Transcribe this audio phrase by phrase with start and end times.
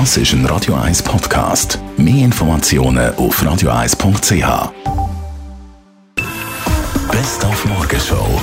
[0.00, 1.78] Das ist ein Radio 1 Podcast.
[1.96, 4.72] Mehr Informationen auf radio1.ch.
[7.12, 8.40] Best auf Morgenshow.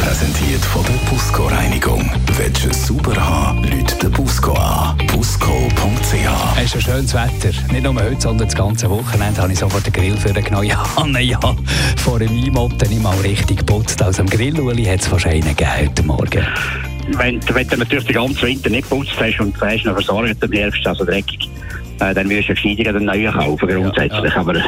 [0.00, 2.10] Präsentiert von der Busco Reinigung.
[2.36, 4.98] Willst du es sauber haben, Leute den Busco an.
[5.06, 6.58] Busco.ch.
[6.60, 7.56] Es ist ein schönes Wetter.
[7.70, 10.66] Nicht nur heute, sondern das ganze Wochenende habe ich sofort den Grill für den genommen.
[10.66, 10.84] Ja,
[11.20, 11.38] ja,
[11.96, 14.02] vor dem Einmotten nicht mal richtig geputzt.
[14.02, 16.97] Also am Grill, Uli, hat es einen gegeben heute Morgen.
[17.16, 20.42] Wenn, wenn du natürlich den ganzen Winter nicht geputzt hast und du hast noch versorgt
[20.42, 21.48] im Herbst, also dreckig,
[22.00, 24.34] äh, dann wirst du gescheiter einen neuen kaufen, grundsätzlich.
[24.34, 24.40] ja.
[24.40, 24.60] Aber äh,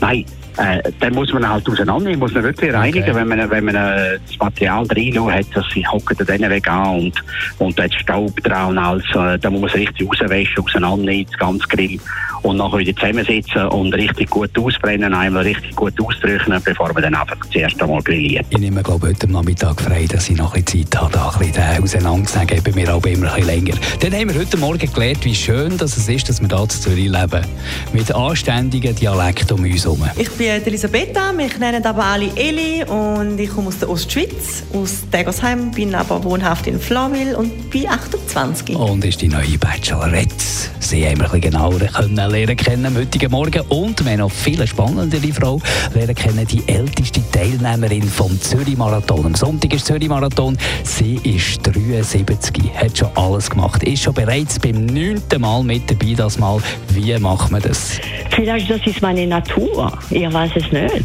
[0.00, 0.24] nein,
[0.56, 3.14] äh, dann muss man halt auseinandernehmen, muss man wirklich reinigen, Okay.
[3.14, 7.00] wenn man, wenn man äh, das Material drin hat, dass sie hocken dann weg an
[7.00, 7.24] und,
[7.58, 8.78] und da hat Staub dran
[9.14, 11.98] äh, dann muss man es richtig rauswaschen, auseinandernehmen, das ganze Grill
[12.42, 17.14] und nachher wieder zusammensetzen und richtig gut ausbrennen, einmal richtig gut austrocknen, bevor man dann
[17.14, 18.46] einfach zuerst einmal grilliert.
[18.50, 21.30] Ich nehme, glaube heute am Nachmittag frei, dass ich noch ein bisschen Zeit habe, da
[21.30, 22.62] ein bisschen auseinanderzunehmen.
[22.64, 23.74] Bei mir aber immer ein bisschen länger.
[24.00, 26.82] Dann haben wir heute Morgen gelernt, wie schön dass es ist, dass wir hier in
[26.82, 27.44] Zürich leben.
[27.92, 30.04] Mit anständigen Dialekten um uns herum.
[30.16, 35.02] Ich bin Elisabetta, mich nennen aber alle Eli und ich komme aus der Ostschweiz, aus
[35.12, 37.88] Degersheim, bin aber wohnhaft in Flawil und bin
[38.34, 38.74] 28.
[38.74, 40.34] Und ist die neue Bachelorette.
[40.80, 43.60] Sie haben wir ein bisschen genauer können lernen kennen am heutigen Morgen.
[43.68, 45.60] Und wir haben noch viel spannendere Frau
[45.94, 49.26] lernen kennen, die älteste Teilnehmerin vom Zürich-Marathon.
[49.26, 50.58] Am Sonntag ist Zürich-Marathon.
[50.82, 56.14] Sie ist 73, hat schon alles gemacht, ist schon bereits beim neunten Mal mit dabei.
[56.14, 56.58] Das Mal.
[56.88, 58.00] Wie macht man das?
[58.30, 59.96] Vielleicht das ist meine Natur.
[60.10, 61.04] Ich weiß es nicht.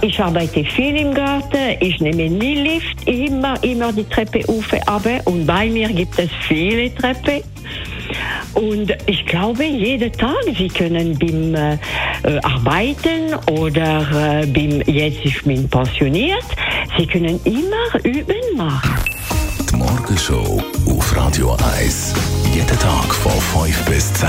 [0.00, 1.76] Ich arbeite viel im Garten.
[1.80, 5.06] Ich nehme nie Lift, immer, immer die Treppe auf, ab.
[5.24, 7.42] Und bei mir gibt es viele Treppen.
[8.54, 11.74] Und ich glaube, jeden Tag, Sie können beim äh,
[12.22, 16.44] äh, Arbeiten oder äh, beim, jetzt ich bin pensioniert,
[16.96, 18.94] Sie können immer üben machen.
[19.70, 22.14] Die Morgenshow auf Radio 1.
[22.54, 23.32] Jeden Tag von
[23.64, 24.28] 5 bis 10.